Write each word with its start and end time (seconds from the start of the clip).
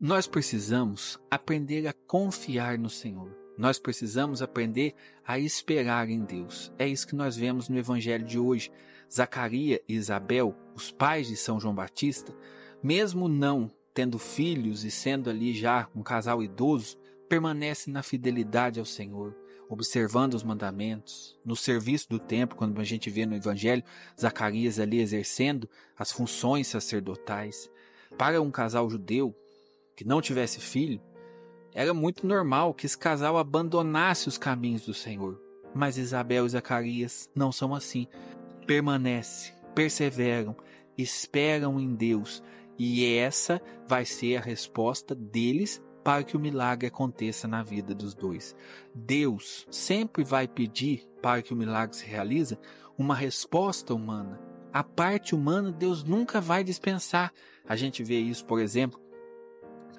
Nós 0.00 0.28
precisamos 0.28 1.18
aprender 1.28 1.88
a 1.88 1.92
confiar 1.92 2.78
no 2.78 2.88
Senhor. 2.88 3.36
Nós 3.58 3.80
precisamos 3.80 4.40
aprender 4.40 4.94
a 5.26 5.40
esperar 5.40 6.08
em 6.08 6.24
Deus. 6.24 6.72
É 6.78 6.86
isso 6.86 7.04
que 7.04 7.16
nós 7.16 7.36
vemos 7.36 7.68
no 7.68 7.76
evangelho 7.76 8.24
de 8.24 8.38
hoje. 8.38 8.70
Zacarias 9.12 9.80
e 9.88 9.94
Isabel, 9.94 10.54
os 10.72 10.92
pais 10.92 11.26
de 11.26 11.34
São 11.34 11.58
João 11.58 11.74
Batista, 11.74 12.32
mesmo 12.80 13.26
não 13.26 13.68
tendo 13.92 14.20
filhos 14.20 14.84
e 14.84 14.90
sendo 14.90 15.28
ali 15.28 15.52
já 15.52 15.88
um 15.96 16.04
casal 16.04 16.44
idoso, 16.44 16.96
permanecem 17.28 17.92
na 17.92 18.04
fidelidade 18.04 18.78
ao 18.78 18.86
Senhor, 18.86 19.36
observando 19.68 20.34
os 20.34 20.44
mandamentos, 20.44 21.36
no 21.44 21.56
serviço 21.56 22.08
do 22.08 22.20
templo, 22.20 22.56
quando 22.56 22.80
a 22.80 22.84
gente 22.84 23.10
vê 23.10 23.26
no 23.26 23.34
Evangelho 23.34 23.82
Zacarias 24.18 24.78
ali 24.78 25.00
exercendo 25.00 25.68
as 25.98 26.12
funções 26.12 26.68
sacerdotais. 26.68 27.68
Para 28.16 28.40
um 28.40 28.52
casal 28.52 28.88
judeu 28.88 29.34
que 29.98 30.06
não 30.06 30.20
tivesse 30.20 30.60
filho, 30.60 31.00
era 31.74 31.92
muito 31.92 32.24
normal 32.24 32.72
que 32.72 32.86
esse 32.86 32.96
casal 32.96 33.36
abandonasse 33.36 34.28
os 34.28 34.38
caminhos 34.38 34.86
do 34.86 34.94
Senhor. 34.94 35.42
Mas 35.74 35.98
Isabel 35.98 36.46
e 36.46 36.48
Zacarias 36.48 37.28
não 37.34 37.50
são 37.50 37.74
assim. 37.74 38.06
Permanecem, 38.64 39.52
perseveram, 39.74 40.56
esperam 40.96 41.80
em 41.80 41.96
Deus, 41.96 42.44
e 42.78 43.12
essa 43.16 43.60
vai 43.88 44.04
ser 44.04 44.36
a 44.36 44.40
resposta 44.40 45.16
deles 45.16 45.82
para 46.04 46.22
que 46.22 46.36
o 46.36 46.40
milagre 46.40 46.86
aconteça 46.86 47.48
na 47.48 47.64
vida 47.64 47.92
dos 47.92 48.14
dois. 48.14 48.54
Deus 48.94 49.66
sempre 49.68 50.22
vai 50.22 50.46
pedir 50.46 51.08
para 51.20 51.42
que 51.42 51.52
o 51.52 51.56
milagre 51.56 51.96
se 51.96 52.06
realize 52.06 52.56
uma 52.96 53.16
resposta 53.16 53.92
humana. 53.92 54.40
A 54.72 54.84
parte 54.84 55.34
humana 55.34 55.72
Deus 55.72 56.04
nunca 56.04 56.40
vai 56.40 56.62
dispensar. 56.62 57.32
A 57.68 57.74
gente 57.74 58.04
vê 58.04 58.20
isso, 58.20 58.44
por 58.46 58.60
exemplo, 58.60 59.07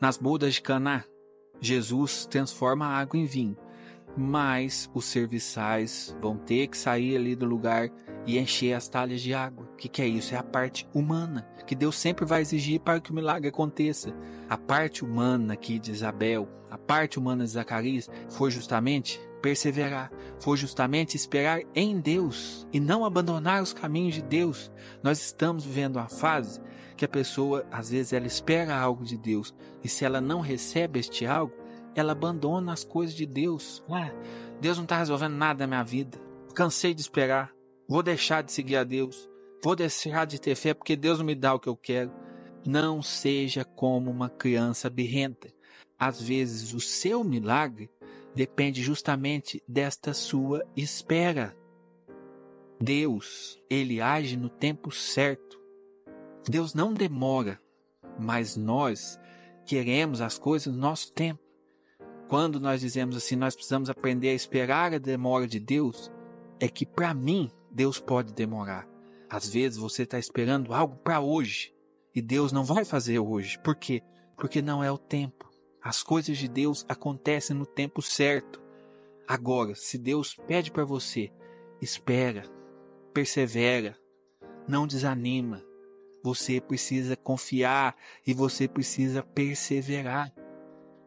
nas 0.00 0.16
bodas 0.16 0.54
de 0.54 0.62
Caná. 0.62 1.04
Jesus 1.60 2.26
transforma 2.26 2.86
a 2.86 2.96
água 2.98 3.18
em 3.18 3.26
vinho 3.26 3.56
mas 4.16 4.90
os 4.94 5.04
serviçais 5.04 6.16
vão 6.20 6.36
ter 6.36 6.66
que 6.66 6.76
sair 6.76 7.16
ali 7.16 7.34
do 7.34 7.46
lugar 7.46 7.90
e 8.26 8.38
encher 8.38 8.74
as 8.74 8.88
talhas 8.88 9.20
de 9.20 9.32
água. 9.32 9.64
O 9.72 9.76
que, 9.76 9.88
que 9.88 10.02
é 10.02 10.06
isso? 10.06 10.34
É 10.34 10.38
a 10.38 10.42
parte 10.42 10.86
humana 10.92 11.48
que 11.66 11.74
Deus 11.74 11.96
sempre 11.96 12.24
vai 12.24 12.40
exigir 12.40 12.80
para 12.80 13.00
que 13.00 13.10
o 13.10 13.14
milagre 13.14 13.48
aconteça. 13.48 14.14
A 14.48 14.58
parte 14.58 15.04
humana 15.04 15.54
aqui 15.54 15.78
de 15.78 15.92
Isabel, 15.92 16.48
a 16.70 16.76
parte 16.76 17.18
humana 17.18 17.44
de 17.44 17.50
Zacarias, 17.50 18.10
foi 18.28 18.50
justamente 18.50 19.20
perseverar, 19.40 20.12
foi 20.38 20.56
justamente 20.56 21.16
esperar 21.16 21.60
em 21.74 21.98
Deus 21.98 22.66
e 22.72 22.78
não 22.78 23.04
abandonar 23.04 23.62
os 23.62 23.72
caminhos 23.72 24.14
de 24.14 24.22
Deus. 24.22 24.70
Nós 25.02 25.20
estamos 25.20 25.64
vivendo 25.64 25.96
uma 25.96 26.08
fase 26.08 26.60
que 26.96 27.04
a 27.04 27.08
pessoa, 27.08 27.66
às 27.70 27.90
vezes, 27.90 28.12
ela 28.12 28.26
espera 28.26 28.76
algo 28.76 29.04
de 29.04 29.16
Deus 29.16 29.54
e 29.82 29.88
se 29.88 30.04
ela 30.04 30.20
não 30.20 30.40
recebe 30.40 31.00
este 31.00 31.24
algo, 31.26 31.54
ela 31.94 32.12
abandona 32.12 32.72
as 32.72 32.84
coisas 32.84 33.14
de 33.14 33.26
Deus. 33.26 33.82
Ah, 33.90 34.10
Deus 34.60 34.76
não 34.76 34.84
está 34.84 34.98
resolvendo 34.98 35.34
nada 35.34 35.66
na 35.66 35.66
minha 35.66 35.82
vida. 35.82 36.18
Cansei 36.54 36.92
de 36.92 37.00
esperar. 37.00 37.52
Vou 37.88 38.02
deixar 38.02 38.42
de 38.42 38.52
seguir 38.52 38.76
a 38.76 38.84
Deus. 38.84 39.28
Vou 39.62 39.74
deixar 39.74 40.26
de 40.26 40.40
ter 40.40 40.54
fé 40.54 40.74
porque 40.74 40.96
Deus 40.96 41.18
não 41.18 41.26
me 41.26 41.34
dá 41.34 41.54
o 41.54 41.58
que 41.58 41.68
eu 41.68 41.76
quero. 41.76 42.12
Não 42.66 43.02
seja 43.02 43.64
como 43.64 44.10
uma 44.10 44.28
criança 44.28 44.90
birrenta. 44.90 45.48
Às 45.98 46.20
vezes 46.20 46.72
o 46.72 46.80
seu 46.80 47.24
milagre 47.24 47.90
depende 48.34 48.82
justamente 48.82 49.62
desta 49.66 50.14
sua 50.14 50.64
espera. 50.76 51.56
Deus, 52.80 53.60
ele 53.68 54.00
age 54.00 54.36
no 54.36 54.48
tempo 54.48 54.90
certo. 54.90 55.60
Deus 56.48 56.72
não 56.74 56.94
demora, 56.94 57.60
mas 58.18 58.56
nós 58.56 59.18
queremos 59.66 60.20
as 60.20 60.38
coisas 60.38 60.72
no 60.72 60.80
nosso 60.80 61.12
tempo. 61.12 61.40
Quando 62.28 62.60
nós 62.60 62.80
dizemos 62.80 63.16
assim, 63.16 63.36
nós 63.36 63.54
precisamos 63.54 63.90
aprender 63.90 64.28
a 64.30 64.34
esperar 64.34 64.94
a 64.94 64.98
demora 64.98 65.46
de 65.46 65.58
Deus, 65.58 66.10
é 66.60 66.68
que 66.68 66.86
para 66.86 67.12
mim 67.12 67.50
Deus 67.70 67.98
pode 67.98 68.32
demorar. 68.32 68.88
Às 69.28 69.48
vezes 69.48 69.76
você 69.78 70.04
está 70.04 70.18
esperando 70.18 70.72
algo 70.72 70.96
para 70.96 71.20
hoje 71.20 71.74
e 72.14 72.22
Deus 72.22 72.52
não 72.52 72.64
vai 72.64 72.84
fazer 72.84 73.18
hoje. 73.18 73.58
Por 73.58 73.74
quê? 73.74 74.02
Porque 74.36 74.62
não 74.62 74.82
é 74.82 74.90
o 74.90 74.98
tempo. 74.98 75.49
As 75.82 76.02
coisas 76.02 76.36
de 76.36 76.46
Deus 76.46 76.84
acontecem 76.88 77.56
no 77.56 77.64
tempo 77.64 78.02
certo. 78.02 78.60
Agora, 79.26 79.74
se 79.74 79.96
Deus 79.96 80.34
pede 80.46 80.70
para 80.70 80.84
você, 80.84 81.32
espera, 81.80 82.42
persevera, 83.14 83.96
não 84.68 84.86
desanima. 84.86 85.64
Você 86.22 86.60
precisa 86.60 87.16
confiar 87.16 87.96
e 88.26 88.34
você 88.34 88.68
precisa 88.68 89.22
perseverar. 89.22 90.32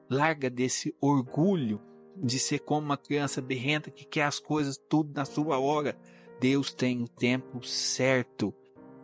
Larga 0.10 0.50
desse 0.50 0.96
orgulho 1.00 1.80
de 2.16 2.40
ser 2.40 2.60
como 2.60 2.86
uma 2.86 2.98
criança 2.98 3.42
berrenta 3.42 3.92
que 3.92 4.06
quer 4.06 4.24
as 4.24 4.40
coisas 4.40 4.78
tudo 4.90 5.14
na 5.14 5.26
sua 5.26 5.60
hora. 5.60 5.96
Deus 6.40 6.74
tem 6.74 7.04
o 7.04 7.08
tempo 7.08 7.64
certo. 7.64 8.54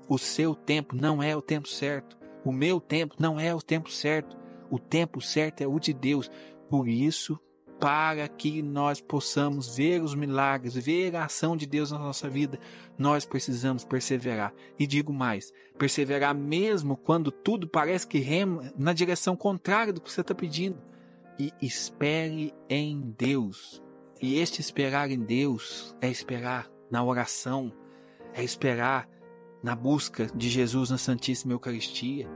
O 0.07 0.18
seu 0.18 0.56
tempo 0.56 0.96
não 0.96 1.22
é 1.22 1.36
o 1.36 1.41
tempo 1.41 1.68
certo. 1.68 2.18
O 2.44 2.51
meu 2.51 2.80
tempo 2.80 3.16
não 3.19 3.40
é 3.40 3.53
o 3.53 3.62
tempo 3.62 3.91
certo. 3.91 4.36
O 4.69 4.78
tempo 4.78 5.22
certo 5.22 5.62
é 5.62 5.68
o 5.68 5.80
de 5.80 5.94
Deus. 5.94 6.30
Por 6.69 6.88
isso, 6.88 7.40
para 7.80 8.28
que 8.28 8.62
nós 8.62 9.00
possamos 9.00 9.75
ver 9.75 10.03
os 10.03 10.13
milagres, 10.13 10.75
ver 10.75 11.16
a 11.16 11.25
ação 11.25 11.56
de 11.56 11.66
Deus 11.66 11.91
na 11.91 11.97
nossa 11.97 12.30
vida, 12.30 12.59
nós 12.97 13.25
precisamos 13.25 13.85
perseverar. 13.85 14.53
E 14.78 14.85
digo 14.85 15.13
mais, 15.13 15.53
perseverar 15.78 16.35
mesmo 16.35 16.97
quando 16.97 17.31
tudo 17.31 17.68
parece 17.68 18.06
que 18.06 18.19
rema 18.19 18.72
na 18.78 18.91
direção 18.91 19.35
contrária 19.35 19.94
do 19.94 20.02
que 20.02 20.12
você 20.12 20.22
está 20.22 20.35
pedindo 20.35 20.78
e 21.40 21.53
espere 21.62 22.53
em 22.69 23.16
Deus. 23.18 23.81
E 24.22 24.38
este 24.38 24.59
esperar 24.59 25.09
em 25.09 25.19
Deus 25.19 25.96
é 26.01 26.09
esperar 26.09 26.69
na 26.91 27.01
oração, 27.01 27.72
é 28.34 28.44
esperar 28.44 29.07
na 29.63 29.74
busca 29.74 30.28
de 30.36 30.50
Jesus 30.50 30.90
na 30.90 30.97
Santíssima 30.97 31.53
Eucaristia. 31.53 32.30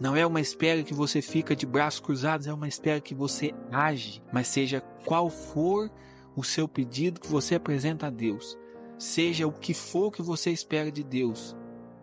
Não 0.00 0.16
é 0.16 0.26
uma 0.26 0.40
espera 0.40 0.82
que 0.82 0.92
você 0.92 1.22
fica 1.22 1.54
de 1.54 1.66
braços 1.66 2.00
cruzados, 2.00 2.46
é 2.46 2.52
uma 2.52 2.66
espera 2.66 3.00
que 3.00 3.14
você 3.14 3.52
age, 3.70 4.22
mas 4.32 4.48
seja 4.48 4.80
qual 5.04 5.30
for 5.30 5.90
o 6.36 6.42
seu 6.42 6.66
pedido 6.66 7.20
que 7.20 7.28
você 7.28 7.54
apresenta 7.54 8.08
a 8.08 8.10
Deus, 8.10 8.58
seja 8.98 9.46
o 9.46 9.52
que 9.52 9.72
for 9.72 10.10
que 10.10 10.20
você 10.20 10.50
espera 10.50 10.90
de 10.90 11.04
Deus, 11.04 11.56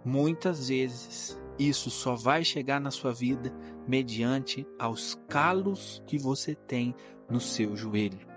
muitas 0.06 0.70
vezes 0.70 1.38
isso 1.60 1.90
só 1.90 2.16
vai 2.16 2.44
chegar 2.44 2.80
na 2.80 2.92
sua 2.92 3.14
vida 3.14 3.54
mediante 3.88 4.66
aos 4.80 5.20
calos 5.28 6.02
que 6.08 6.18
você 6.18 6.56
tem 6.56 6.96
no 7.30 7.40
seu 7.40 7.76
joelho. 7.76 8.28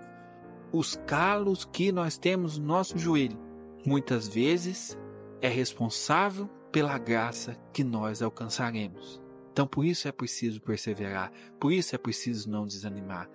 Os 0.71 0.95
calos 1.07 1.63
que 1.63 1.91
nós 1.91 2.17
temos 2.17 2.57
no 2.57 2.65
nosso 2.65 2.97
joelho, 2.97 3.39
muitas 3.85 4.27
vezes, 4.27 4.97
é 5.41 5.47
responsável 5.47 6.47
pela 6.71 6.97
graça 6.97 7.57
que 7.71 7.83
nós 7.83 8.21
alcançaremos. 8.21 9.24
Então, 9.55 9.65
por 9.65 9.85
isso 9.85 10.05
é 10.05 10.11
preciso 10.11 10.59
perseverar, 10.59 11.31
por 11.57 11.71
isso 11.71 11.95
é 11.95 11.97
preciso 11.97 12.49
não 12.49 12.65
desanimar. 12.65 13.29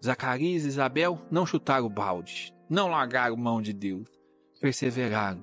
Zacarias 0.00 0.64
e 0.64 0.68
Isabel 0.68 1.20
não 1.32 1.44
chutaram 1.44 1.84
o 1.84 1.90
balde, 1.90 2.54
não 2.70 2.86
largaram 2.86 3.36
mão 3.36 3.60
de 3.60 3.72
Deus, 3.72 4.06
perseveraram 4.60 5.42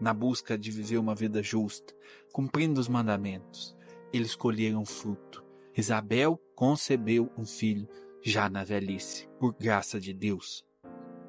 na 0.00 0.12
busca 0.12 0.58
de 0.58 0.72
viver 0.72 0.98
uma 0.98 1.14
vida 1.14 1.40
justa, 1.40 1.94
cumprindo 2.32 2.80
os 2.80 2.88
mandamentos. 2.88 3.76
Eles 4.12 4.34
colheram 4.34 4.84
fruto. 4.84 5.44
Isabel 5.76 6.36
concebeu 6.56 7.30
um 7.38 7.46
filho 7.46 7.88
já 8.24 8.50
na 8.50 8.64
velhice, 8.64 9.28
por 9.38 9.54
graça 9.54 10.00
de 10.00 10.12
Deus. 10.12 10.64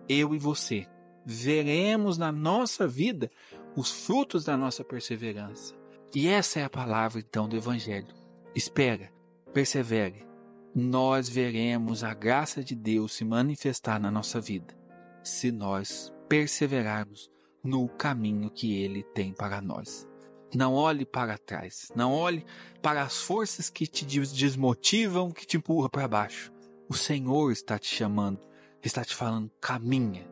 Eu 0.09 0.33
e 0.33 0.39
você 0.39 0.87
veremos 1.23 2.17
na 2.17 2.31
nossa 2.31 2.87
vida 2.87 3.29
os 3.75 3.91
frutos 3.91 4.43
da 4.43 4.57
nossa 4.57 4.83
perseverança. 4.83 5.84
E 6.15 6.29
essa 6.29 6.61
é 6.61 6.63
a 6.63 6.69
palavra 6.69 7.19
então 7.19 7.45
do 7.45 7.57
Evangelho. 7.57 8.07
Espera, 8.55 9.11
persevere. 9.53 10.25
Nós 10.73 11.27
veremos 11.27 12.05
a 12.05 12.13
graça 12.13 12.63
de 12.63 12.73
Deus 12.73 13.11
se 13.11 13.25
manifestar 13.25 13.99
na 13.99 14.09
nossa 14.09 14.39
vida, 14.39 14.73
se 15.21 15.51
nós 15.51 16.13
perseverarmos 16.29 17.29
no 17.61 17.89
caminho 17.89 18.49
que 18.49 18.81
Ele 18.81 19.03
tem 19.03 19.33
para 19.33 19.59
nós. 19.59 20.07
Não 20.53 20.73
olhe 20.73 21.05
para 21.05 21.37
trás. 21.37 21.91
Não 21.93 22.13
olhe 22.13 22.45
para 22.81 23.01
as 23.01 23.17
forças 23.17 23.69
que 23.69 23.85
te 23.85 24.05
desmotivam, 24.05 25.31
que 25.31 25.45
te 25.45 25.57
empurram 25.57 25.89
para 25.89 26.07
baixo. 26.07 26.49
O 26.87 26.93
Senhor 26.93 27.51
está 27.51 27.77
te 27.77 27.93
chamando, 27.93 28.39
está 28.81 29.03
te 29.03 29.13
falando: 29.13 29.51
caminha, 29.59 30.25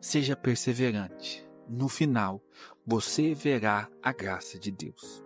seja 0.00 0.34
perseverante. 0.34 1.46
No 1.68 1.90
final, 1.90 2.40
você 2.86 3.34
verá 3.34 3.86
a 4.02 4.12
graça 4.12 4.58
de 4.58 4.70
Deus. 4.70 5.25